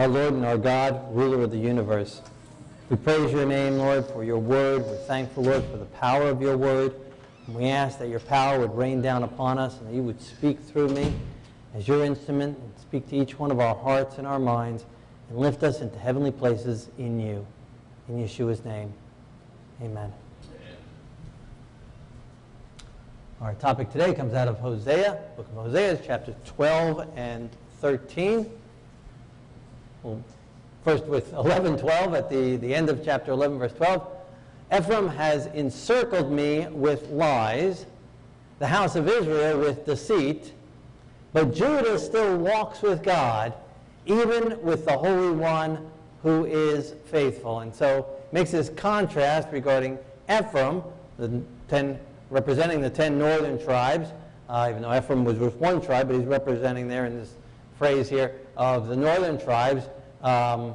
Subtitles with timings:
[0.00, 2.22] our Lord and our God, ruler of the universe.
[2.88, 4.80] We praise your name, Lord, for your word.
[4.80, 6.94] We're thankful, Lord, for the power of your word.
[7.46, 10.22] And we ask that your power would rain down upon us and that you would
[10.22, 11.12] speak through me
[11.74, 14.86] as your instrument and speak to each one of our hearts and our minds
[15.28, 17.46] and lift us into heavenly places in you.
[18.08, 18.94] In Yeshua's name,
[19.82, 20.14] amen.
[23.42, 27.50] Our topic today comes out of Hosea, book of Hosea, chapter 12 and
[27.82, 28.50] 13.
[30.02, 30.22] Well,
[30.82, 34.06] first with 11, 12, at the, the end of chapter 11, verse 12.
[34.74, 37.84] Ephraim has encircled me with lies,
[38.60, 40.52] the house of Israel with deceit,
[41.32, 43.52] but Judah still walks with God,
[44.06, 45.90] even with the Holy One
[46.22, 47.60] who is faithful.
[47.60, 49.98] And so makes this contrast regarding
[50.30, 50.82] Ephraim,
[51.18, 51.98] the ten
[52.30, 54.08] representing the ten northern tribes,
[54.48, 57.34] uh, even though Ephraim was with one tribe, but he's representing there in this
[57.76, 59.88] phrase here of the northern tribes
[60.22, 60.74] um,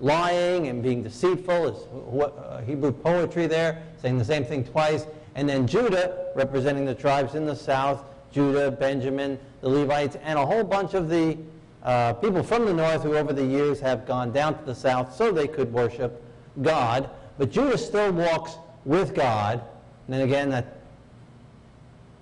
[0.00, 5.06] lying and being deceitful is what, uh, Hebrew poetry there, saying the same thing twice.
[5.34, 10.44] And then Judah, representing the tribes in the south, Judah, Benjamin, the Levites, and a
[10.44, 11.38] whole bunch of the
[11.84, 15.16] uh, people from the north who over the years have gone down to the south
[15.16, 16.22] so they could worship
[16.60, 17.08] God.
[17.38, 19.62] But Judah still walks with God.
[20.06, 20.76] And then again, that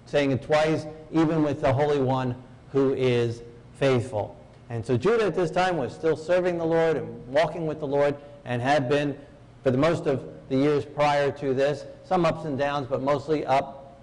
[0.06, 2.36] saying it twice, even with the Holy One
[2.70, 3.42] who is
[3.74, 4.36] faithful.
[4.74, 7.86] And so Judah at this time was still serving the Lord and walking with the
[7.86, 9.16] Lord and had been
[9.62, 11.84] for the most of the years prior to this.
[12.04, 14.00] Some ups and downs, but mostly up.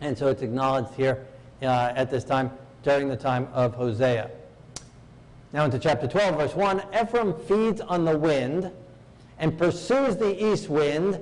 [0.00, 1.26] And so it's acknowledged here
[1.60, 2.50] uh, at this time
[2.82, 4.30] during the time of Hosea.
[5.52, 6.82] Now into chapter 12, verse 1.
[6.98, 8.72] Ephraim feeds on the wind
[9.38, 11.20] and pursues the east wind.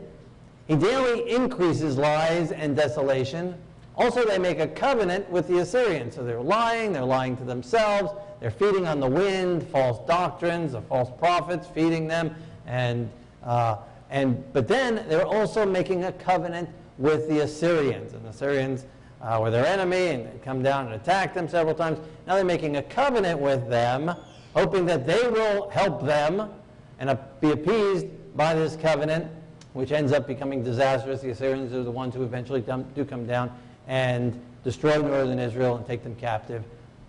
[0.68, 3.56] He daily increases lies and desolation.
[3.96, 6.14] Also, they make a covenant with the Assyrians.
[6.14, 8.12] So they're lying, they're lying to themselves,
[8.44, 12.34] they're feeding on the wind, false doctrines, the false prophets, feeding them.
[12.66, 13.08] And,
[13.42, 13.78] uh,
[14.10, 16.68] and, but then they're also making a covenant
[16.98, 18.12] with the Assyrians.
[18.12, 18.84] And the Assyrians
[19.22, 21.98] uh, were their enemy and they come down and attack them several times.
[22.26, 24.14] Now they're making a covenant with them,
[24.52, 26.50] hoping that they will help them
[26.98, 29.26] and be appeased by this covenant,
[29.72, 31.22] which ends up becoming disastrous.
[31.22, 32.62] The Assyrians are the ones who eventually
[32.94, 33.50] do come down
[33.88, 36.62] and destroy northern Israel and take them captive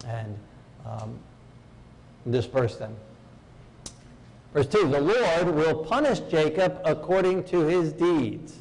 [0.07, 0.37] and
[0.85, 1.19] um,
[2.29, 2.95] disperse them.
[4.53, 8.55] Verse 2 The Lord will punish Jacob according to his deeds.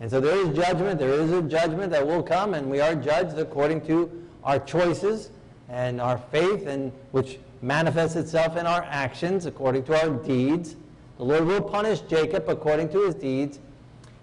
[0.00, 0.98] And so there is judgment.
[0.98, 4.10] There is a judgment that will come, and we are judged according to
[4.42, 5.30] our choices
[5.68, 10.76] and our faith, and which manifests itself in our actions according to our deeds.
[11.18, 13.58] The Lord will punish Jacob according to his deeds.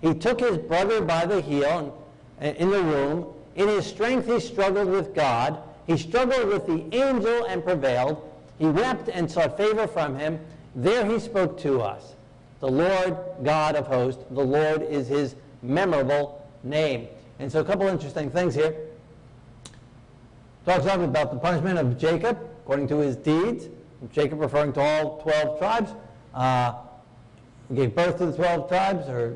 [0.01, 2.03] He took his brother by the heel
[2.41, 3.27] in the room.
[3.55, 5.61] In his strength, he struggled with God.
[5.87, 8.29] He struggled with the angel and prevailed.
[8.59, 10.39] He wept and sought favor from him.
[10.75, 12.13] There he spoke to us.
[12.59, 17.07] The Lord God of hosts, the Lord is his memorable name.
[17.39, 18.75] And so, a couple interesting things here.
[20.65, 22.37] Talks about the punishment of Jacob
[22.67, 23.69] according to his deeds.
[24.11, 25.91] Jacob referring to all 12 tribes.
[26.33, 26.73] Uh,
[27.73, 29.35] gave birth to the 12 tribes, or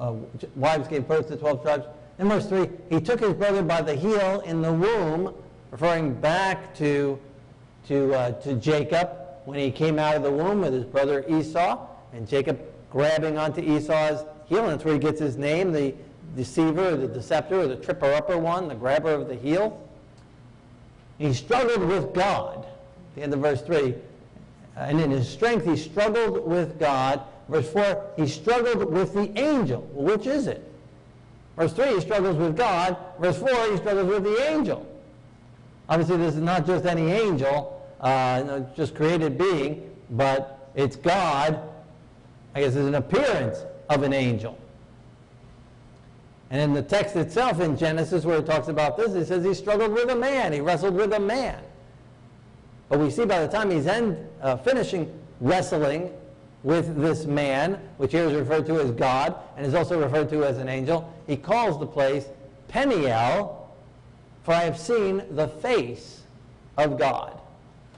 [0.00, 0.12] uh,
[0.54, 1.86] wives gave birth to the 12 tribes.
[2.18, 5.34] In verse 3, he took his brother by the heel in the womb,
[5.70, 7.18] referring back to,
[7.86, 9.10] to, uh, to Jacob
[9.44, 13.60] when he came out of the womb with his brother Esau, and Jacob grabbing onto
[13.60, 15.94] Esau's heel, and that's where he gets his name, the
[16.36, 19.82] deceiver, the deceptor, or the tripper-upper one, the grabber of the heel.
[21.18, 23.94] He struggled with God, at the end of verse 3.
[24.76, 27.22] And in his strength, he struggled with God.
[27.48, 29.88] Verse 4, he struggled with the angel.
[29.92, 30.62] Well, which is it?
[31.56, 32.96] Verse 3, he struggles with God.
[33.18, 34.86] Verse 4, he struggles with the angel.
[35.88, 41.60] Obviously, this is not just any angel, uh, just created being, but it's God.
[42.54, 44.58] I guess it's an appearance of an angel.
[46.50, 49.54] And in the text itself in Genesis, where it talks about this, it says he
[49.54, 50.52] struggled with a man.
[50.52, 51.62] He wrestled with a man.
[52.88, 56.10] But we see by the time he's end, uh, finishing wrestling
[56.62, 60.44] with this man, which here is referred to as God and is also referred to
[60.44, 61.12] as an angel.
[61.26, 62.26] He calls the place
[62.68, 63.57] Peniel,
[64.48, 66.22] for I have seen the face
[66.78, 67.38] of God.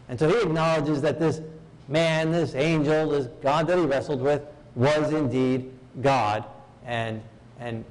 [0.08, 1.40] And so he acknowledges that this
[1.86, 4.42] man, this angel, this God that he wrestled with
[4.74, 5.70] was indeed
[6.02, 6.44] God.
[6.84, 7.22] And,
[7.60, 7.84] and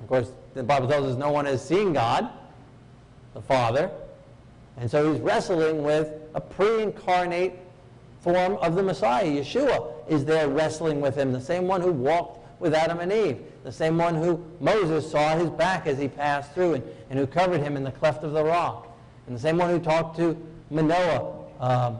[0.00, 2.30] of course, the Bible tells us no one has seen God,
[3.34, 3.90] the Father.
[4.76, 7.58] And so he's wrestling with a pre incarnate
[8.20, 9.26] form of the Messiah.
[9.26, 13.40] Yeshua is there wrestling with him, the same one who walked with Adam and Eve,
[13.64, 17.26] the same one who Moses saw his back as he passed through and, and who
[17.26, 18.96] covered him in the cleft of the rock,
[19.26, 20.36] and the same one who talked to
[20.70, 21.98] Manoah um,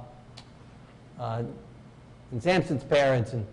[1.19, 1.43] uh,
[2.31, 3.47] and Samson's parents and,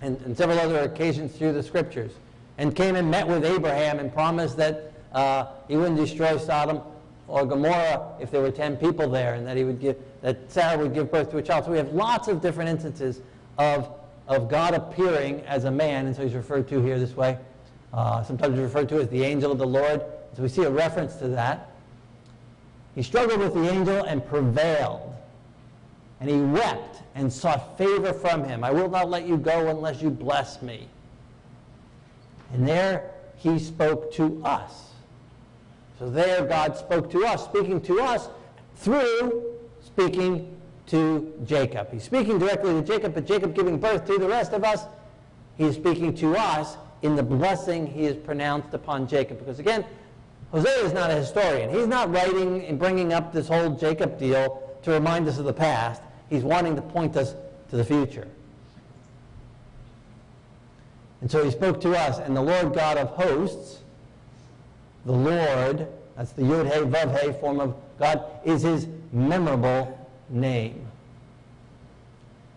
[0.00, 2.12] and, and several other occasions through the scriptures,
[2.58, 6.80] and came and met with Abraham and promised that uh, he wouldn't destroy Sodom
[7.28, 10.78] or Gomorrah if there were 10 people there, and that he would give, that Sarah
[10.78, 11.64] would give birth to a child.
[11.64, 13.20] So we have lots of different instances
[13.58, 13.88] of,
[14.34, 17.38] of God appearing as a man, and so he's referred to here this way.
[17.92, 20.02] Uh, sometimes referred to as the angel of the Lord.
[20.34, 21.70] So we see a reference to that.
[22.94, 25.14] He struggled with the angel and prevailed.
[26.20, 28.64] And he wept and sought favor from him.
[28.64, 30.88] I will not let you go unless you bless me.
[32.52, 34.90] And there he spoke to us.
[35.98, 38.28] So there God spoke to us, speaking to us
[38.76, 39.52] through
[39.84, 40.56] speaking
[40.92, 41.90] to Jacob.
[41.90, 44.84] He's speaking directly to Jacob, but Jacob giving birth to the rest of us,
[45.56, 49.38] he is speaking to us in the blessing he has pronounced upon Jacob.
[49.38, 49.86] Because again,
[50.50, 51.70] Hosea is not a historian.
[51.70, 55.52] He's not writing and bringing up this whole Jacob deal to remind us of the
[55.54, 56.02] past.
[56.28, 57.34] He's wanting to point us
[57.70, 58.28] to the future.
[61.22, 63.78] And so he spoke to us, and the Lord God of hosts,
[65.06, 69.98] the Lord, that's the Yud He Vav He form of God, is his memorable
[70.32, 70.86] name.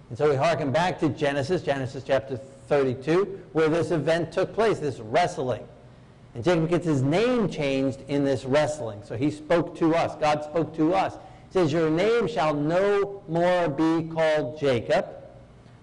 [0.09, 2.37] And so we harken back to Genesis, Genesis chapter
[2.67, 5.65] 32, where this event took place, this wrestling.
[6.33, 9.01] And Jacob gets his name changed in this wrestling.
[9.03, 10.15] So he spoke to us.
[10.15, 11.13] God spoke to us.
[11.13, 15.05] He says, Your name shall no more be called Jacob,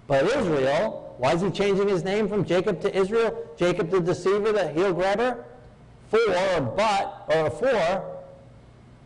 [0.06, 1.14] but Israel.
[1.18, 3.48] Why is he changing his name from Jacob to Israel?
[3.56, 5.44] Jacob the deceiver, the heel grabber?
[6.10, 8.20] For, or but, or for,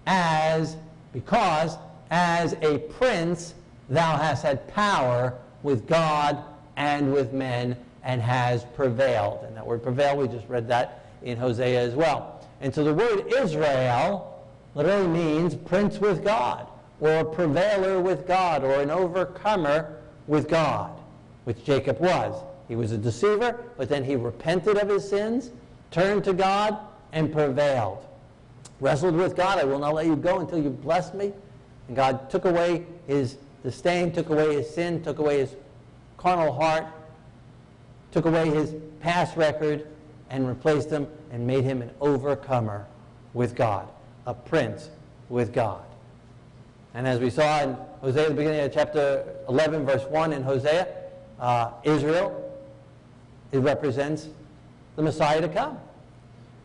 [0.07, 0.77] as,
[1.13, 1.77] because,
[2.11, 3.55] as a prince,
[3.89, 6.43] thou hast had power with God
[6.77, 9.45] and with men and has prevailed.
[9.45, 12.47] And that word prevail, we just read that in Hosea as well.
[12.61, 14.45] And so the word Israel
[14.75, 16.67] literally means prince with God,
[17.01, 20.91] or a prevailer with God, or an overcomer with God,
[21.45, 22.43] which Jacob was.
[22.69, 25.51] He was a deceiver, but then he repented of his sins,
[25.91, 26.79] turned to God,
[27.13, 28.05] and prevailed.
[28.81, 31.33] Wrestled with God, I will not let you go until you bless me.
[31.89, 35.55] And God took away his disdain, took away his sin, took away his
[36.17, 36.87] carnal heart,
[38.13, 39.87] took away his past record,
[40.31, 42.87] and replaced him and made him an overcomer
[43.35, 43.89] with God,
[44.27, 44.91] a prince
[45.29, 45.83] with God.
[46.95, 50.89] And as we saw in Hosea, the beginning of chapter 11, verse 1 in Hosea,
[51.39, 52.43] uh, Israel,
[53.53, 54.29] it represents
[54.97, 55.79] the Messiah to come,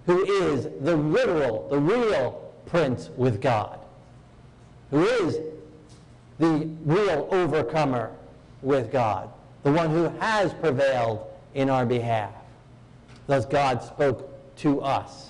[0.06, 3.81] who is the literal, the real prince with God,
[4.92, 5.40] who is
[6.38, 8.12] the real overcomer
[8.62, 9.30] with God,
[9.64, 12.32] the one who has prevailed in our behalf.
[13.28, 15.30] Thus God spoke to us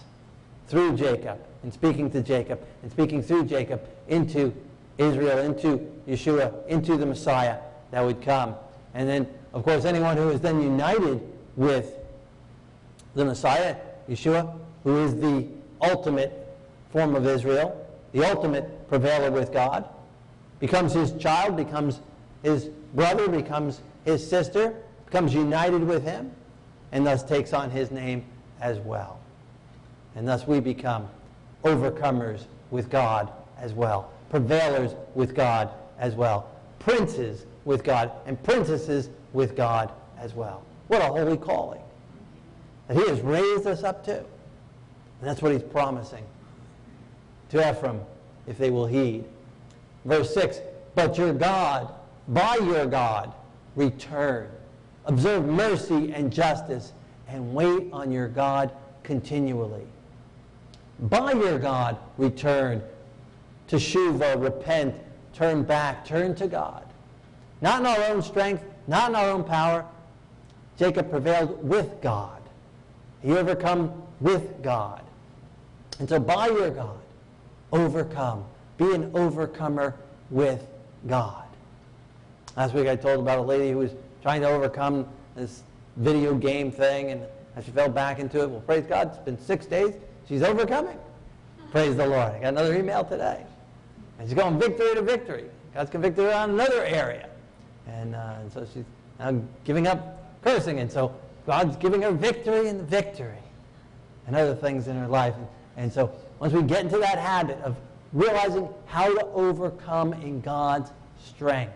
[0.68, 4.54] through Jacob, and speaking to Jacob, and speaking through Jacob into
[4.98, 7.58] Israel, into Yeshua, into the Messiah
[7.92, 8.56] that would come.
[8.94, 11.22] And then, of course, anyone who is then united
[11.56, 11.94] with
[13.14, 13.76] the Messiah,
[14.10, 15.48] Yeshua, who is the
[15.82, 16.48] ultimate
[16.92, 17.81] form of Israel,
[18.12, 19.88] the ultimate prevailer with God,
[20.60, 22.00] becomes his child, becomes
[22.44, 24.76] his brother, becomes his sister,
[25.06, 26.32] becomes united with him,
[26.92, 28.26] and thus takes on his name
[28.60, 29.20] as well.
[30.16, 31.08] And thus we become
[31.64, 36.50] overcomers with God as well, prevailers with God as well,
[36.80, 40.64] princes with God, and princesses with God as well.
[40.88, 41.82] What a holy calling
[42.88, 44.18] that he has raised us up to.
[44.18, 46.26] And that's what he's promising
[47.52, 48.02] to Ephraim
[48.48, 49.24] if they will heed.
[50.06, 50.60] Verse 6,
[50.96, 51.94] but your God,
[52.28, 53.34] by your God,
[53.76, 54.50] return.
[55.06, 56.94] Observe mercy and justice
[57.28, 58.72] and wait on your God
[59.04, 59.86] continually.
[61.00, 62.82] By your God, return
[63.68, 64.96] to Shuvah, repent,
[65.34, 66.86] turn back, turn to God.
[67.62, 69.86] Not in our own strength, not in our own power.
[70.78, 72.42] Jacob prevailed with God.
[73.22, 75.02] He overcome with God.
[76.00, 77.01] And so by your God,
[77.72, 78.46] overcome.
[78.78, 79.96] Be an overcomer
[80.30, 80.68] with
[81.08, 81.46] God.
[82.56, 85.64] Last week I told about a lady who was trying to overcome this
[85.98, 87.26] video game thing, and
[87.56, 89.94] as she fell back into it, well, praise God, it's been six days.
[90.28, 90.98] She's overcoming.
[91.72, 92.34] Praise the Lord.
[92.34, 93.44] I got another email today.
[94.20, 95.46] And she's going victory to victory.
[95.74, 97.30] God's convicted her on another area.
[97.88, 98.84] And, uh, and so she's
[99.20, 100.80] now giving up cursing.
[100.80, 103.40] And so God's giving her victory and victory
[104.28, 105.34] and other things in her life.
[105.36, 105.48] And,
[105.78, 107.78] and so once we get into that habit of
[108.14, 110.92] realizing how to overcome in God's
[111.24, 111.72] strength.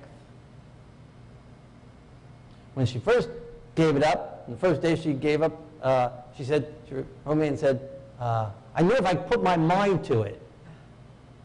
[2.73, 3.29] When she first
[3.75, 5.53] gave it up, the first day she gave up,
[5.83, 7.79] uh, she said, she wrote me and said,
[8.19, 10.41] uh, I knew if I put my mind to it,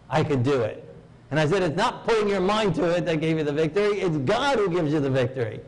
[0.08, 0.82] I could do it.
[1.30, 4.00] And I said, it's not putting your mind to it that gave you the victory.
[4.00, 5.60] It's God who gives you the victory.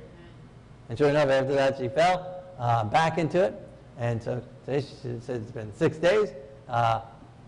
[0.89, 3.55] And sure enough, after that, she fell uh, back into it.
[3.99, 6.31] And so today she said it's been six days.
[6.67, 7.03] Uh,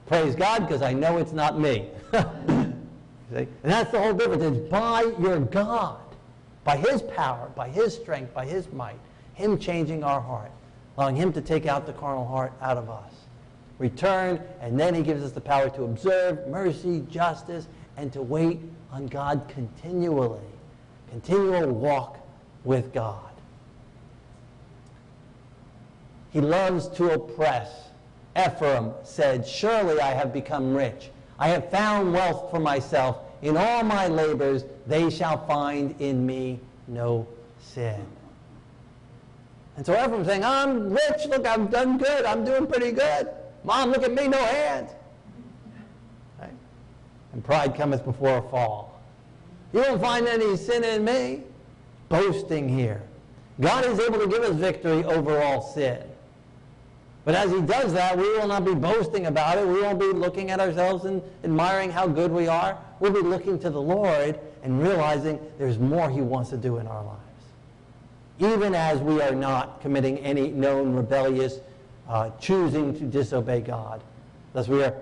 [0.06, 1.88] praise God, because I know it's not me.
[2.12, 2.76] and
[3.62, 4.42] that's the whole difference.
[4.42, 6.00] It's by your God,
[6.62, 8.98] by His power, by His strength, by His might,
[9.34, 10.50] Him changing our heart,
[10.96, 13.12] allowing Him to take out the carnal heart out of us.
[13.78, 18.60] Return, and then He gives us the power to observe mercy, justice, and to wait
[18.92, 20.40] on God continually.
[21.10, 22.18] Continual walk
[22.64, 23.20] with God.
[26.32, 27.70] He loves to oppress.
[28.36, 31.10] Ephraim said, Surely I have become rich.
[31.38, 33.18] I have found wealth for myself.
[33.42, 37.26] In all my labors, they shall find in me no
[37.58, 38.04] sin.
[39.76, 41.26] And so Ephraim's saying, I'm rich.
[41.28, 42.24] Look, I've done good.
[42.24, 43.28] I'm doing pretty good.
[43.64, 44.88] Mom, look at me, no hand.
[46.40, 46.52] Right?
[47.32, 49.00] And pride cometh before a fall.
[49.72, 51.42] You won't find any sin in me.
[52.08, 53.02] Boasting here.
[53.60, 56.02] God is able to give us victory over all sin.
[57.24, 59.66] But as he does that, we will not be boasting about it.
[59.66, 62.78] We won't be looking at ourselves and admiring how good we are.
[63.00, 66.86] We'll be looking to the Lord and realizing there's more he wants to do in
[66.86, 67.20] our lives.
[68.40, 71.60] Even as we are not committing any known rebellious
[72.08, 74.02] uh, choosing to disobey God.
[74.52, 74.94] Thus we are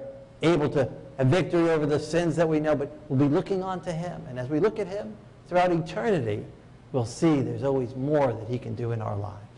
[0.43, 0.89] able to
[1.19, 4.23] have victory over the sins that we know, but we'll be looking on to him.
[4.29, 5.17] And as we look at him
[5.49, 6.45] throughout eternity,
[6.93, 9.52] we'll see there's always more that he can do in our lives.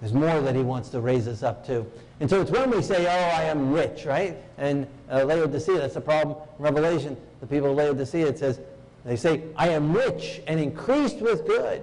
[0.00, 1.84] There's more that he wants to raise us up to.
[2.20, 4.36] And so it's when we say, oh, I am rich, right?
[4.56, 6.36] And uh, Laodicea, that's the problem.
[6.58, 8.60] In Revelation, the people of Laodicea, it says,
[9.04, 11.82] they say, I am rich and increased with good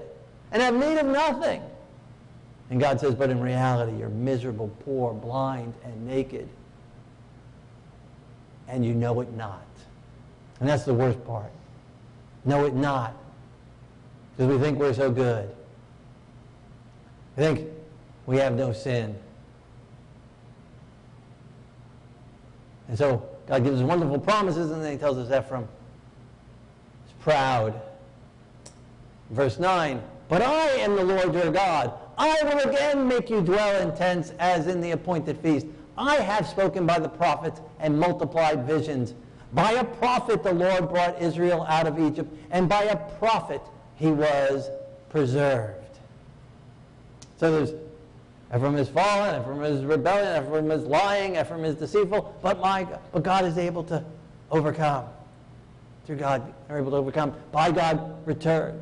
[0.52, 1.62] and have need of nothing.
[2.70, 6.48] And God says, but in reality, you're miserable, poor, blind, and naked.
[8.68, 9.62] And you know it not.
[10.60, 11.52] And that's the worst part.
[12.46, 13.14] Know it not.
[14.36, 15.50] Because we think we're so good.
[17.38, 17.70] We think
[18.26, 19.16] we have no sin.
[22.88, 25.68] And so God gives us wonderful promises, and then he tells us Ephraim
[27.08, 27.80] is proud.
[29.30, 31.94] Verse 9, But I am the Lord your God.
[32.18, 35.68] I will again make you dwell in tents as in the appointed feast.
[35.98, 39.14] I have spoken by the prophets and multiplied visions.
[39.54, 43.62] By a prophet the Lord brought Israel out of Egypt, and by a prophet
[43.96, 44.70] he was
[45.10, 46.00] preserved.
[47.38, 47.85] So there's
[48.54, 53.24] Ephraim is fallen, Ephraim is rebellion, Ephraim is lying, Ephraim is deceitful, but, my, but
[53.24, 54.04] God is able to
[54.52, 55.06] overcome.
[56.06, 57.34] Through God, are able to overcome.
[57.52, 58.80] By God, return.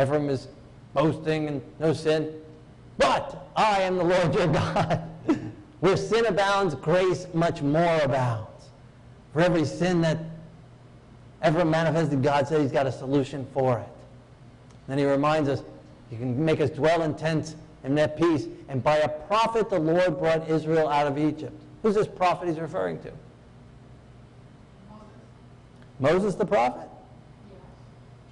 [0.00, 0.48] Ephraim is
[0.92, 2.34] boasting and no sin.
[2.98, 5.08] But I am the Lord your God.
[5.80, 8.70] Where sin abounds, grace much more abounds.
[9.32, 10.18] For every sin that
[11.40, 13.88] ever manifested, God said he's got a solution for it.
[14.86, 15.62] Then he reminds us,
[16.12, 18.46] he can make us dwell in tents and that peace.
[18.68, 21.58] And by a prophet, the Lord brought Israel out of Egypt.
[21.82, 23.12] Who's this prophet he's referring to?
[24.90, 26.86] Moses, Moses the prophet?
[27.50, 27.60] Yes.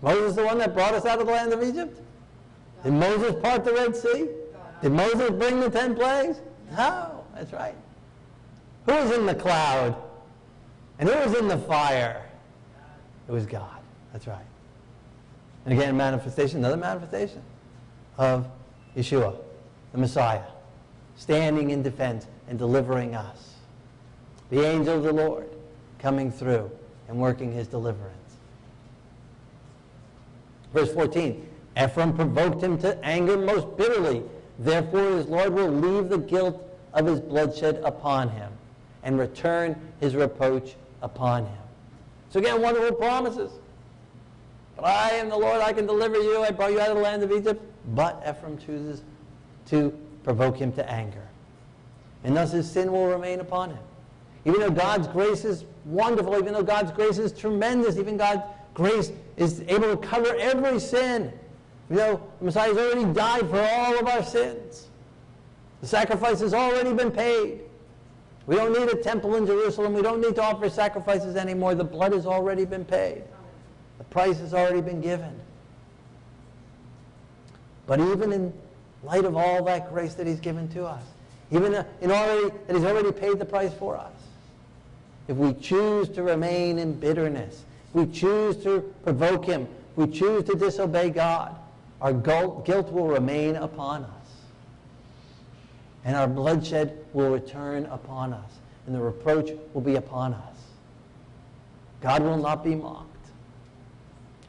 [0.03, 1.99] Moses the one that brought us out of the land of Egypt?
[2.85, 4.29] Did Moses part the Red Sea?
[4.83, 6.39] Did Moses bring the ten plagues?
[6.73, 7.75] No, that's right.
[8.85, 9.97] Who was in the cloud?
[10.99, 12.29] And who was in the fire?
[13.27, 13.81] It was God.
[14.13, 14.45] That's right.
[15.65, 17.43] And again, manifestation, another manifestation
[18.21, 18.47] of
[18.95, 19.35] Yeshua,
[19.93, 20.43] the Messiah,
[21.17, 23.55] standing in defense and delivering us.
[24.51, 25.49] The angel of the Lord
[25.99, 26.71] coming through
[27.09, 28.37] and working his deliverance.
[30.75, 31.49] Verse 14
[31.83, 34.23] Ephraim provoked him to anger most bitterly.
[34.59, 36.63] Therefore, his Lord will leave the guilt
[36.93, 38.53] of his bloodshed upon him
[39.03, 41.63] and return his reproach upon him.
[42.29, 43.51] So, again, wonderful promises.
[44.77, 46.43] But I am the Lord, I can deliver you.
[46.43, 47.63] I brought you out of the land of Egypt.
[47.95, 49.03] But Ephraim chooses
[49.67, 51.27] to provoke him to anger.
[52.25, 53.83] And thus his sin will remain upon him.
[54.45, 58.43] Even though God's grace is wonderful, even though God's grace is tremendous, even God's
[58.75, 61.33] grace is able to cover every sin.
[61.89, 64.89] You know, the Messiah has already died for all of our sins.
[65.81, 67.61] The sacrifice has already been paid.
[68.47, 69.93] We don't need a temple in Jerusalem.
[69.93, 71.75] We don't need to offer sacrifices anymore.
[71.75, 73.23] The blood has already been paid.
[74.11, 75.39] Price has already been given.
[77.87, 78.53] But even in
[79.03, 81.03] light of all that grace that he's given to us,
[81.51, 84.13] even in already that he's already paid the price for us,
[85.29, 90.55] if we choose to remain in bitterness, we choose to provoke him, we choose to
[90.55, 91.55] disobey God,
[92.01, 94.11] our guilt will remain upon us.
[96.05, 98.51] And our bloodshed will return upon us.
[98.87, 100.57] And the reproach will be upon us.
[102.01, 103.10] God will not be mocked.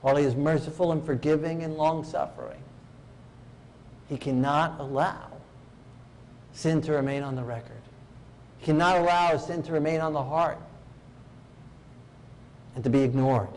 [0.01, 2.61] While he is merciful and forgiving and long-suffering,
[4.09, 5.27] he cannot allow
[6.53, 7.81] sin to remain on the record.
[8.57, 10.57] He cannot allow sin to remain on the heart
[12.75, 13.49] and to be ignored.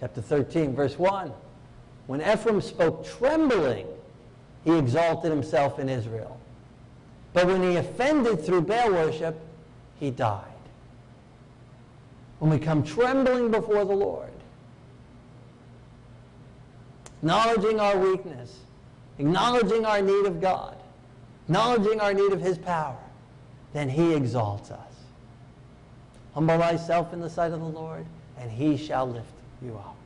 [0.00, 1.32] Chapter 13, verse 1.
[2.06, 3.86] When Ephraim spoke trembling,
[4.64, 6.38] he exalted himself in Israel.
[7.32, 9.38] But when he offended through Baal worship,
[9.98, 10.44] he died.
[12.38, 14.30] When we come trembling before the Lord,
[17.18, 18.58] acknowledging our weakness,
[19.18, 20.76] acknowledging our need of God,
[21.46, 22.98] acknowledging our need of his power,
[23.72, 24.80] then he exalts us.
[26.34, 28.04] Humble thyself in the sight of the Lord,
[28.38, 29.96] and he shall lift you up.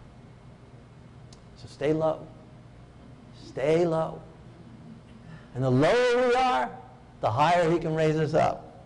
[1.56, 2.25] So stay low.
[3.44, 4.20] Stay low.
[5.56, 6.70] And the lower we are,
[7.20, 8.84] the higher he can raise us up.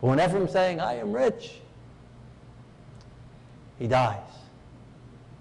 [0.00, 1.59] But when Ephraim's saying, I am rich,
[3.80, 4.20] he dies.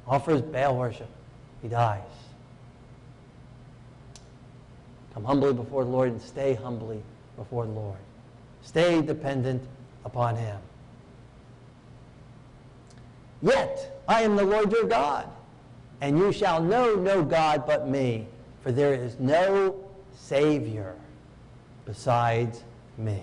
[0.08, 1.10] Offers Baal worship,
[1.62, 2.02] he dies.
[5.14, 7.04] Come humbly before the Lord and stay humbly
[7.36, 7.98] before the Lord.
[8.64, 9.62] Stay dependent
[10.06, 10.58] upon him.
[13.42, 15.30] Yet I am the Lord your God,
[16.02, 18.26] and you shall know no God but me,
[18.64, 19.84] for there is no
[20.16, 20.96] Savior
[21.86, 22.64] besides
[22.98, 23.22] me.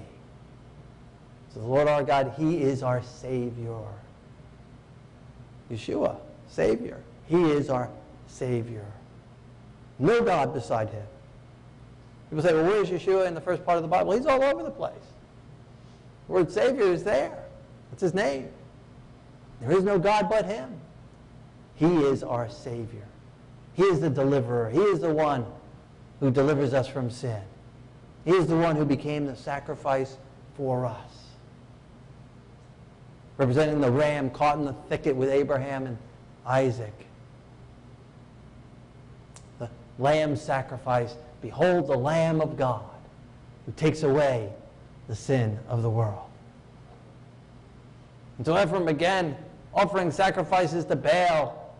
[1.54, 3.82] So the Lord our God, He is our Savior.
[5.70, 6.16] Yeshua,
[6.48, 7.00] Savior.
[7.26, 7.90] He is our
[8.28, 8.84] Savior.
[9.98, 11.06] No God beside Him.
[12.30, 14.12] People say, well, where's Yeshua in the first part of the Bible?
[14.12, 14.94] He's all over the place.
[16.26, 17.44] The word Savior is there.
[17.90, 18.48] That's His name.
[19.60, 20.80] There is no God but Him.
[21.76, 23.06] He is our Savior.
[23.74, 24.70] He is the deliverer.
[24.70, 25.46] He is the one
[26.20, 27.42] who delivers us from sin.
[28.24, 30.16] He is the one who became the sacrifice
[30.56, 31.15] for us.
[33.38, 35.98] Representing the ram caught in the thicket with Abraham and
[36.46, 36.94] Isaac.
[39.58, 39.68] The
[39.98, 41.14] lamb sacrifice.
[41.42, 42.82] Behold the Lamb of God
[43.66, 44.52] who takes away
[45.06, 46.28] the sin of the world.
[48.38, 49.36] And so Ephraim again
[49.74, 51.74] offering sacrifices to Baal.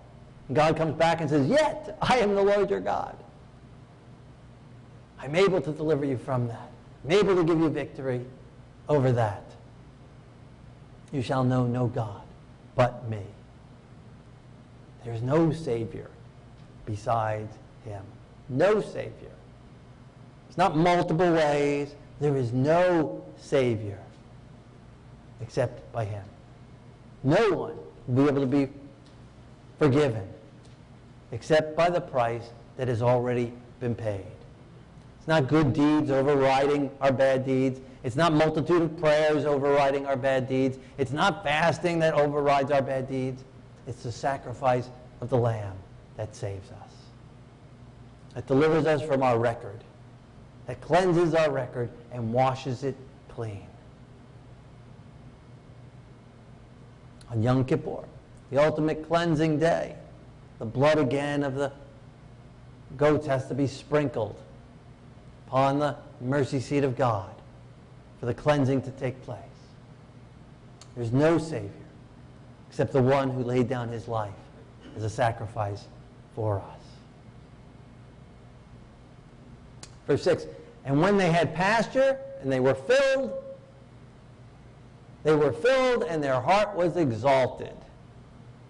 [0.49, 3.17] And God comes back and says, Yet I am the Lord your God.
[5.19, 6.71] I'm able to deliver you from that.
[7.05, 8.25] I'm able to give you victory
[8.89, 9.43] over that.
[11.13, 12.23] You shall know no God
[12.75, 13.23] but me.
[15.05, 16.11] There is no Savior
[16.85, 18.03] besides him.
[18.49, 19.31] No Savior.
[20.49, 21.95] It's not multiple ways.
[22.21, 23.99] There is no Savior
[25.41, 26.25] except by him.
[27.23, 28.73] No one will be able to be
[29.79, 30.27] forgiven
[31.33, 34.27] except by the price that has already been paid.
[35.19, 37.81] It's not good deeds overriding our bad deeds.
[38.05, 40.79] It's not multitude of prayers overriding our bad deeds.
[40.99, 43.43] It's not fasting that overrides our bad deeds.
[43.87, 44.89] It's the sacrifice
[45.21, 45.75] of the Lamb
[46.17, 46.91] that saves us,
[48.35, 49.81] that delivers us from our record,
[50.67, 52.97] that cleanses our record and washes it
[53.29, 53.67] clean.
[57.31, 58.05] On Yom Kippur,
[58.51, 59.97] the ultimate cleansing day,
[60.59, 61.73] the blood again of the
[62.97, 64.41] goats has to be sprinkled
[65.47, 67.36] upon the mercy seat of God
[68.27, 69.39] for the cleansing to take place.
[70.97, 71.71] There's no Savior
[72.69, 74.33] except the one who laid down his life
[74.97, 75.85] as a sacrifice
[76.35, 76.81] for us.
[80.09, 80.47] Verse 6
[80.85, 83.33] And when they had pasture and they were filled,
[85.23, 87.77] they were filled and their heart was exalted.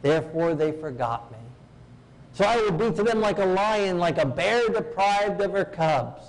[0.02, 1.38] Therefore they forgot me.
[2.34, 5.64] So I would be to them like a lion, like a bear deprived of her
[5.64, 6.26] cubs.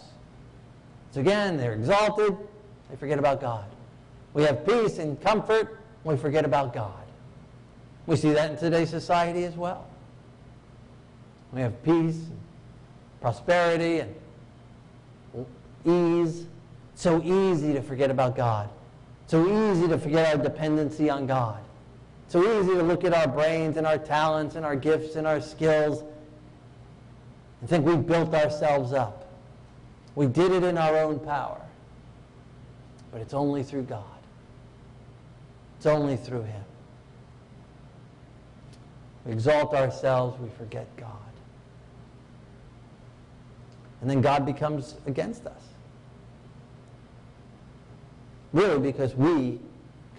[1.11, 2.37] So again, they're exalted,
[2.89, 3.65] they forget about God.
[4.34, 6.93] We have peace and comfort, we forget about God.
[8.06, 9.88] We see that in today's society as well.
[11.52, 12.39] We have peace, and
[13.21, 14.15] prosperity, and
[15.86, 16.45] ease.
[16.95, 18.69] So easy to forget about God.
[19.28, 21.60] So easy to forget our dependency on God.
[22.30, 25.39] So easy to look at our brains and our talents and our gifts and our
[25.39, 26.04] skills
[27.62, 29.28] and think we've built ourselves up.
[30.15, 31.62] We did it in our own power.
[33.17, 34.03] But it's only through God.
[35.77, 36.63] It's only through Him.
[39.25, 41.10] We exalt ourselves, we forget God.
[44.01, 45.63] And then God becomes against us.
[48.53, 49.58] Really, because we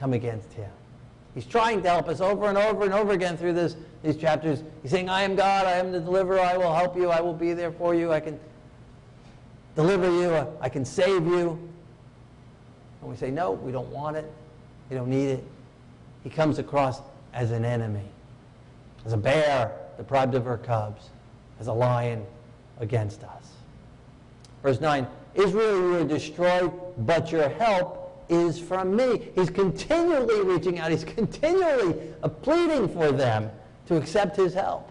[0.00, 0.72] come against Him.
[1.36, 4.64] He's trying to help us over and over and over again through this, these chapters.
[4.82, 7.32] He's saying, I am God, I am the deliverer, I will help you, I will
[7.32, 8.40] be there for you, I can
[9.76, 11.67] deliver you, I can save you.
[13.00, 14.30] And we say, no, we don't want it.
[14.90, 15.44] We don't need it.
[16.24, 17.00] He comes across
[17.32, 18.08] as an enemy,
[19.04, 21.10] as a bear deprived of her cubs,
[21.60, 22.24] as a lion
[22.80, 23.52] against us.
[24.62, 26.72] Verse 9 Israel, you are destroyed,
[27.06, 29.28] but your help is from me.
[29.34, 31.94] He's continually reaching out, he's continually
[32.42, 33.50] pleading for them
[33.86, 34.90] to accept his help.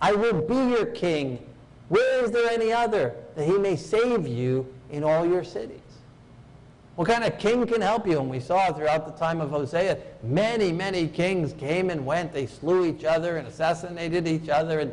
[0.00, 1.44] I will be your king.
[1.88, 5.80] Where is there any other that he may save you in all your cities?
[6.96, 8.18] What kind of king can help you?
[8.18, 12.32] And we saw throughout the time of Hosea, many, many kings came and went.
[12.32, 14.92] They slew each other and assassinated each other and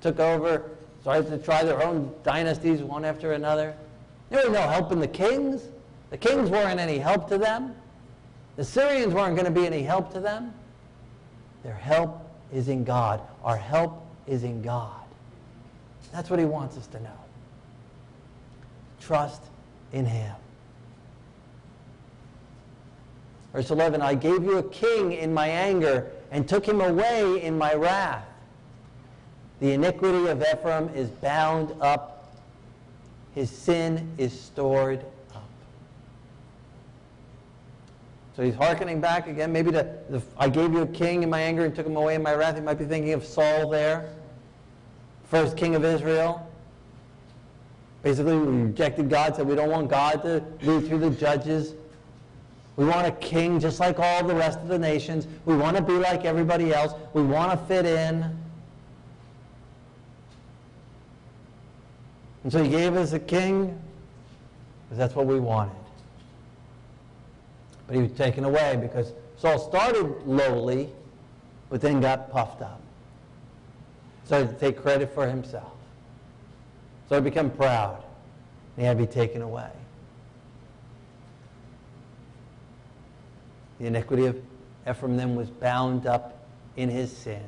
[0.00, 3.76] took over, started to try their own dynasties one after another.
[4.30, 5.68] There was no help in the kings.
[6.10, 7.74] The kings weren't any help to them.
[8.54, 10.54] The Syrians weren't going to be any help to them.
[11.64, 13.20] Their help is in God.
[13.42, 14.94] Our help is in God.
[16.12, 17.18] That's what he wants us to know.
[19.00, 19.42] Trust
[19.92, 20.34] in him.
[23.52, 27.58] Verse 11, I gave you a king in my anger and took him away in
[27.58, 28.24] my wrath.
[29.60, 32.34] The iniquity of Ephraim is bound up.
[33.34, 35.48] His sin is stored up.
[38.36, 39.52] So he's hearkening back again.
[39.52, 42.14] Maybe the, the, I gave you a king in my anger and took him away
[42.14, 42.54] in my wrath.
[42.54, 44.08] He might be thinking of Saul there,
[45.24, 46.46] first king of Israel.
[48.02, 51.74] Basically, we rejected God, said we don't want God to lead through the judges.
[52.76, 55.26] We want a king just like all the rest of the nations.
[55.44, 56.94] We want to be like everybody else.
[57.12, 58.36] We want to fit in.
[62.42, 63.78] And so he gave us a king
[64.84, 65.76] because that's what we wanted.
[67.86, 70.88] But he was taken away because Saul started lowly,
[71.68, 72.80] but then got puffed up.
[74.24, 75.72] Started to take credit for himself.
[77.06, 77.96] Started to become proud.
[78.76, 79.70] And he had to be taken away.
[83.80, 84.40] The iniquity of
[84.88, 86.38] Ephraim then was bound up
[86.76, 87.42] in his sin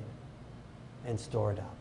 [1.07, 1.77] and stored up.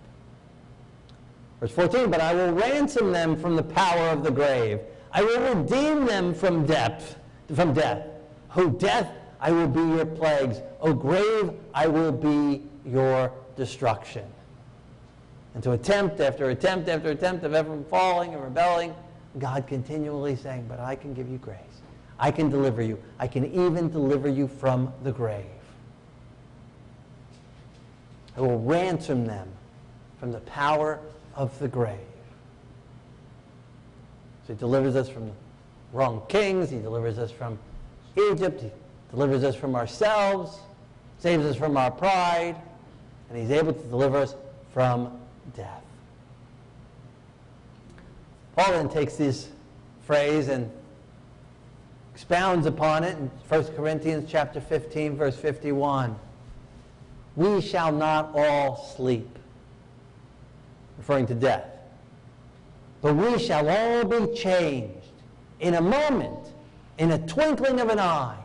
[1.59, 4.79] Verse 14, but I will ransom them from the power of the grave.
[5.13, 7.15] I will redeem them from depth,
[7.55, 8.05] from death.
[8.55, 10.61] O death, I will be your plagues.
[10.81, 14.25] O grave, I will be your destruction.
[15.53, 18.93] And to attempt after attempt after attempt of Ephraim falling and rebelling,
[19.37, 21.80] God continually saying, but I can give you grace.
[22.21, 22.99] I can deliver you.
[23.17, 25.43] I can even deliver you from the grave.
[28.37, 29.49] I will ransom them
[30.19, 30.99] from the power
[31.35, 31.97] of the grave.
[34.45, 35.31] So he delivers us from
[35.91, 36.69] wrong kings.
[36.69, 37.57] He delivers us from
[38.15, 38.61] Egypt.
[38.61, 38.71] He
[39.09, 40.59] delivers us from ourselves,
[41.17, 42.55] saves us from our pride,
[43.29, 44.35] and he's able to deliver us
[44.73, 45.19] from
[45.55, 45.83] death.
[48.55, 49.49] Paul then takes this
[50.05, 50.69] phrase and
[52.13, 56.15] expounds upon it in 1 Corinthians chapter 15 verse 51.
[57.35, 59.39] We shall not all sleep,
[60.97, 61.65] referring to death.
[63.01, 64.97] But we shall all be changed
[65.59, 66.53] in a moment,
[66.97, 68.37] in a twinkling of an eye,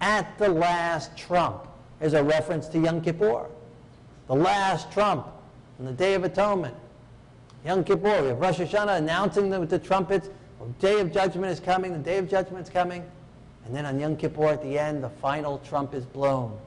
[0.00, 1.66] at the last trump.
[2.00, 3.46] There's a reference to Yom Kippur.
[4.28, 5.26] The last trump
[5.78, 6.74] on the Day of Atonement.
[7.64, 10.28] Yom Kippur, we have Rosh Hashanah announcing the, the trumpets
[10.66, 13.04] the day of judgment is coming, the day of judgment is coming.
[13.64, 16.58] And then on Yom Kippur at the end, the final trump is blown.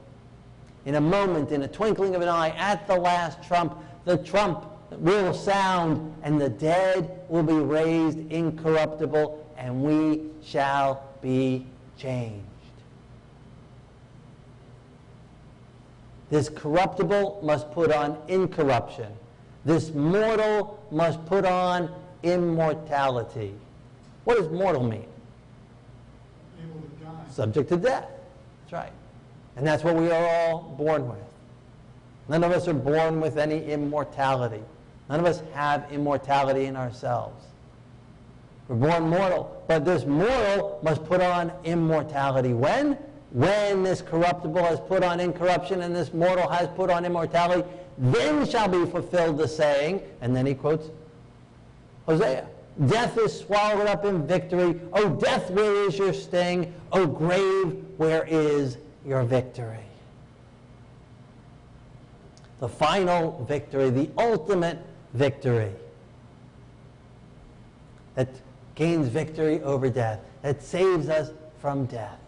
[0.86, 4.64] In a moment, in a twinkling of an eye, at the last trump, the trump
[4.98, 11.66] will sound, and the dead will be raised incorruptible, and we shall be
[11.98, 12.44] changed.
[16.30, 19.12] This corruptible must put on incorruption.
[19.64, 23.54] This mortal must put on immortality.
[24.26, 25.06] What does mortal mean?
[26.60, 27.30] Able to die.
[27.30, 28.08] Subject to death.
[28.62, 28.92] That's right.
[29.54, 31.18] And that's what we are all born with.
[32.28, 34.62] None of us are born with any immortality.
[35.08, 37.44] None of us have immortality in ourselves.
[38.66, 42.52] We're born mortal, but this mortal must put on immortality.
[42.52, 42.98] When?
[43.30, 47.62] When this corruptible has put on incorruption and this mortal has put on immortality,
[47.96, 50.90] then shall be fulfilled the saying, and then he quotes
[52.06, 52.48] Hosea.
[52.84, 54.78] Death is swallowed up in victory.
[54.92, 56.74] O death, where is your sting?
[56.92, 59.78] O grave, where is your victory?
[62.60, 64.78] The final victory, the ultimate
[65.14, 65.72] victory
[68.14, 68.28] that
[68.74, 72.18] gains victory over death, that saves us from death.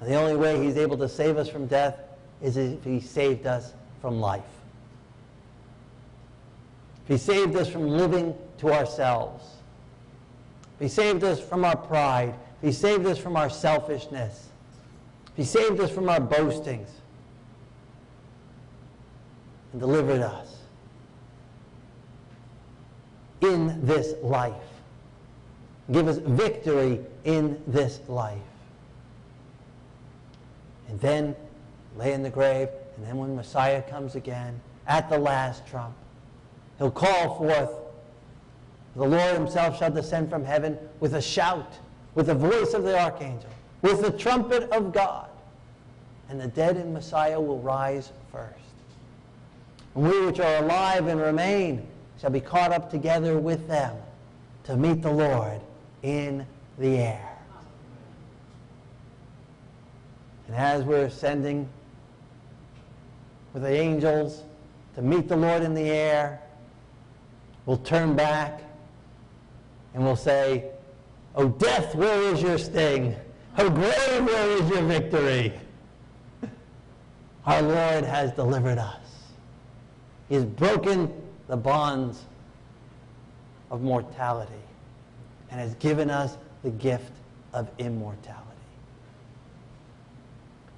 [0.00, 1.96] And the only way he's able to save us from death
[2.40, 4.42] is if he saved us from life.
[7.04, 9.44] If he saved us from living to ourselves.
[10.78, 12.34] He saved us from our pride.
[12.62, 14.48] He saved us from our selfishness.
[15.36, 16.88] He saved us from our boastings
[19.72, 20.56] and delivered us
[23.40, 24.54] in this life.
[25.90, 28.38] Give us victory in this life.
[30.88, 31.34] And then
[31.96, 35.94] lay in the grave, and then when Messiah comes again, at the last trump,
[36.78, 37.70] he'll call forth,
[38.94, 41.78] the Lord himself shall descend from heaven with a shout,
[42.14, 43.50] with the voice of the archangel,
[43.80, 45.28] with the trumpet of God,
[46.28, 48.54] and the dead in Messiah will rise first.
[49.94, 51.86] And we which are alive and remain
[52.20, 53.96] shall be caught up together with them
[54.64, 55.60] to meet the Lord
[56.02, 56.46] in
[56.78, 57.28] the air.
[60.46, 61.68] And as we're ascending
[63.54, 64.42] with the angels
[64.94, 66.40] to meet the Lord in the air,
[67.64, 68.60] we'll turn back
[69.94, 70.70] and we'll say,
[71.34, 73.16] Oh, death, where is your sting?
[73.58, 75.52] Oh, grave, where is your victory?
[77.46, 79.00] Our Lord has delivered us.
[80.28, 81.12] He has broken
[81.48, 82.22] the bonds
[83.70, 84.52] of mortality
[85.50, 87.12] and has given us the gift
[87.52, 88.38] of immortality.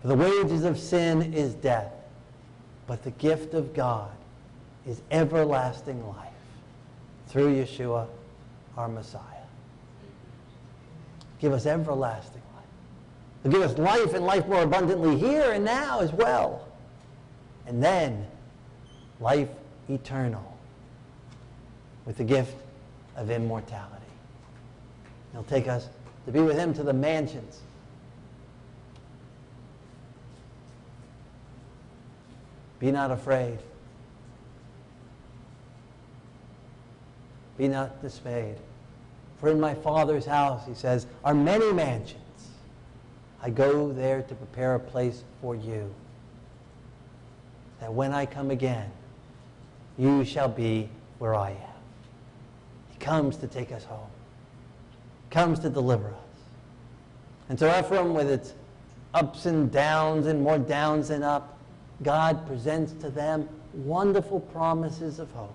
[0.01, 1.93] For the wages of sin is death,
[2.87, 4.11] but the gift of God
[4.87, 6.29] is everlasting life
[7.29, 8.07] through Yeshua,
[8.77, 9.21] our Messiah.
[11.41, 13.53] Give us everlasting life.
[13.53, 16.67] Give us life and life more abundantly here and now as well.
[17.67, 18.27] And then
[19.21, 19.49] life
[19.89, 20.57] eternal
[22.07, 22.57] with the gift
[23.17, 23.91] of immortality.
[25.33, 25.89] He'll take us
[26.27, 27.61] to be with him to the mansions.
[32.79, 33.59] Be not afraid.
[37.57, 38.57] Be not dismayed.
[39.39, 42.21] For in my Father's house, he says, are many mansions.
[43.43, 45.93] I go there to prepare a place for you.
[47.81, 48.91] That when I come again,
[49.99, 50.89] you shall be
[51.19, 51.57] where I am.
[52.91, 54.09] He comes to take us home.
[55.31, 56.15] Comes to deliver us.
[57.49, 58.55] And so Ephraim, with its
[59.13, 61.59] ups and downs and more downs than up,
[62.03, 65.55] God presents to them wonderful promises of hope,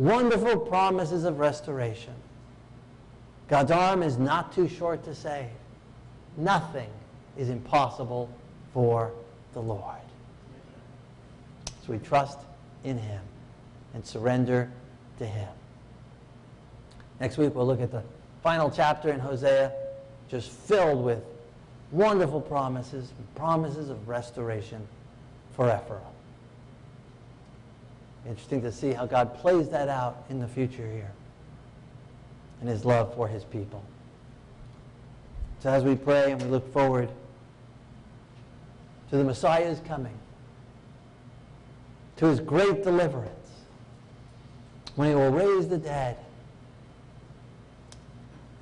[0.00, 2.14] wonderful promises of restoration.
[3.48, 5.50] God's arm is not too short to save.
[6.38, 6.88] Nothing
[7.36, 8.30] is impossible
[8.72, 9.12] for
[9.52, 9.98] the Lord.
[11.84, 12.38] So we trust
[12.82, 13.20] in him
[13.92, 14.70] and surrender
[15.18, 15.48] to him.
[17.20, 18.02] Next week we'll look at the
[18.42, 19.70] final chapter in Hosea,
[20.30, 21.22] just filled with
[21.92, 24.80] wonderful promises, promises of restoration
[25.52, 26.00] for Ephraim.
[28.28, 31.10] Interesting to see how God plays that out in the future here
[32.60, 33.82] and his love for his people.
[35.60, 37.08] So as we pray and we look forward
[39.10, 40.18] to the Messiah's coming,
[42.16, 43.34] to his great deliverance,
[44.96, 46.16] when he will raise the dead,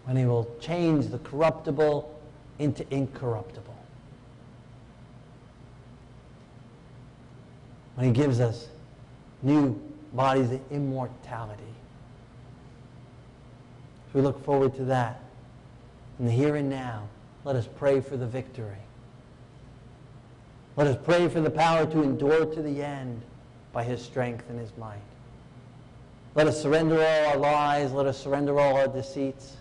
[0.05, 2.19] when he will change the corruptible
[2.59, 3.77] into incorruptible,
[7.97, 8.69] when he gives us
[9.43, 9.81] new
[10.13, 11.63] bodies of immortality.
[14.07, 15.21] So we look forward to that.
[16.19, 17.09] In the here and now,
[17.45, 18.79] let us pray for the victory.
[20.77, 23.23] Let us pray for the power to endure to the end
[23.73, 24.97] by his strength and his might.
[26.35, 27.93] Let us surrender all our lies.
[27.93, 29.57] Let us surrender all our deceits.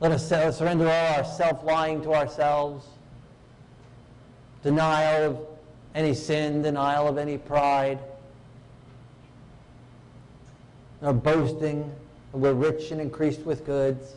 [0.00, 2.86] Let us surrender all our self-lying to ourselves.
[4.62, 5.46] Denial of
[5.94, 7.98] any sin, denial of any pride.
[11.02, 11.92] Our boasting
[12.32, 14.14] that we're rich and increased with goods.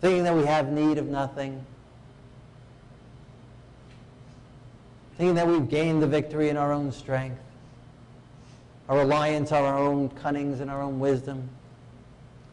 [0.00, 1.64] Thinking that we have need of nothing.
[5.16, 7.40] Thinking that we've gained the victory in our own strength
[8.88, 11.48] our reliance on our own cunnings and our own wisdom,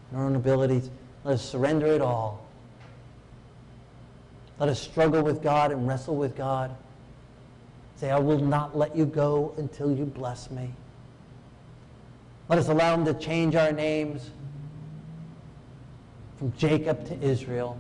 [0.10, 0.90] and our own abilities.
[1.24, 2.46] Let us surrender it all.
[4.60, 6.76] Let us struggle with God and wrestle with God.
[7.98, 10.72] Say, I will not let you go until you bless me.
[12.54, 14.30] Let us allow him to change our names
[16.38, 17.80] from Jacob to Israel,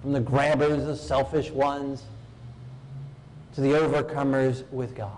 [0.00, 2.02] from the grabbers, the selfish ones,
[3.54, 5.10] to the overcomers with God.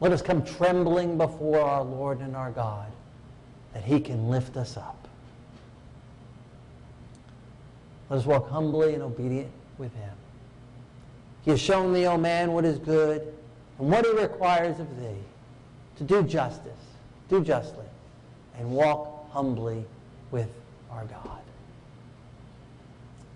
[0.00, 2.90] Let us come trembling before our Lord and our God
[3.74, 5.06] that he can lift us up.
[8.10, 10.14] Let us walk humbly and obedient with him.
[11.44, 13.32] He has shown thee, O man, what is good
[13.78, 15.18] and what he requires of thee,
[15.96, 16.72] to do justice,
[17.28, 17.84] do justly,
[18.58, 19.84] and walk humbly
[20.30, 20.50] with
[20.90, 21.40] our God,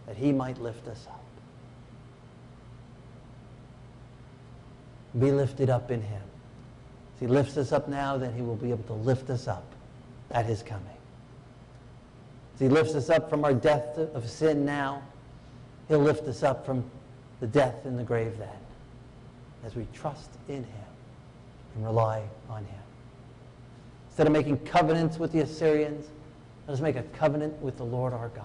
[0.07, 1.25] that he might lift us up.
[5.19, 6.23] Be lifted up in him.
[7.15, 9.65] As he lifts us up now, then he will be able to lift us up
[10.31, 10.85] at his coming.
[12.55, 15.03] As he lifts us up from our death of sin now,
[15.89, 16.85] he'll lift us up from
[17.41, 18.49] the death in the grave then,
[19.69, 20.87] as we trust in him
[21.75, 22.83] and rely on him.
[24.09, 26.07] Instead of making covenants with the Assyrians,
[26.67, 28.45] let us make a covenant with the Lord our God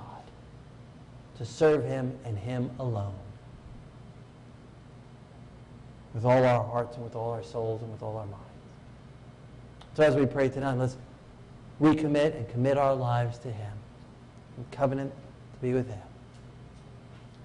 [1.37, 3.15] to serve him and him alone.
[6.13, 8.43] With all our hearts and with all our souls and with all our minds.
[9.95, 10.97] So as we pray tonight, let's
[11.81, 13.71] recommit and commit our lives to him
[14.57, 15.13] and covenant
[15.53, 16.01] to be with him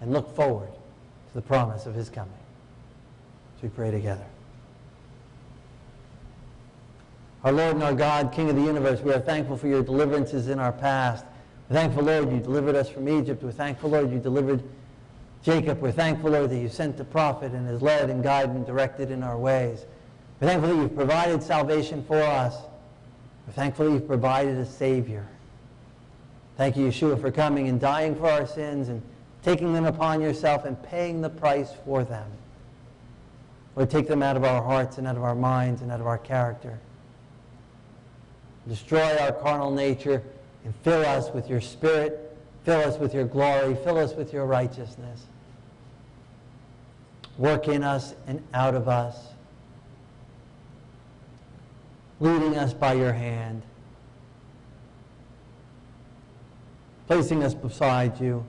[0.00, 0.70] and look forward
[1.28, 2.32] to the promise of his coming.
[3.58, 4.24] As we pray together.
[7.42, 10.46] Our Lord and our God, King of the universe, we are thankful for your deliverances
[10.46, 11.24] in our past.
[11.68, 13.42] We're thankful, Lord, you delivered us from Egypt.
[13.42, 14.62] We're thankful, Lord, you delivered
[15.42, 15.80] Jacob.
[15.80, 19.10] We're thankful, Lord, that you sent the prophet and has led and guided and directed
[19.10, 19.86] in our ways.
[20.40, 22.54] We're thankful that you've provided salvation for us.
[23.46, 25.26] We're thankful that you've provided a Savior.
[26.56, 29.02] Thank you, Yeshua, for coming and dying for our sins and
[29.42, 32.30] taking them upon yourself and paying the price for them.
[33.78, 36.06] Lord, take them out of our hearts and out of our minds and out of
[36.08, 36.80] our character.
[38.66, 40.20] Destroy our carnal nature
[40.64, 44.46] and fill us with your spirit, fill us with your glory, fill us with your
[44.46, 45.26] righteousness.
[47.36, 49.28] Work in us and out of us,
[52.18, 53.62] leading us by your hand,
[57.06, 58.44] placing us beside you,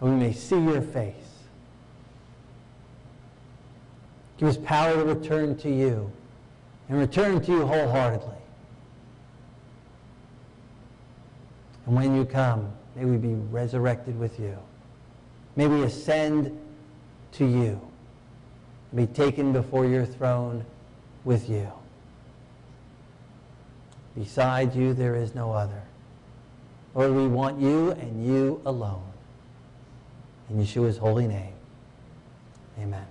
[0.00, 1.21] that we may see your face.
[4.42, 6.10] Give us power to return to you
[6.88, 8.34] and return to you wholeheartedly.
[11.86, 14.58] And when you come, may we be resurrected with you.
[15.54, 16.58] May we ascend
[17.34, 17.80] to you
[18.90, 20.64] and be taken before your throne
[21.24, 21.70] with you.
[24.16, 25.84] Beside you, there is no other.
[26.96, 29.04] Lord, we want you and you alone.
[30.50, 31.54] In Yeshua's holy name,
[32.80, 33.06] amen.